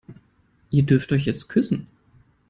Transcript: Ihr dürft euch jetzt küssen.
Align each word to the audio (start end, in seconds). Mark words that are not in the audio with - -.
Ihr 0.71 0.81
dürft 0.81 1.11
euch 1.11 1.25
jetzt 1.27 1.47
küssen. 1.47 1.85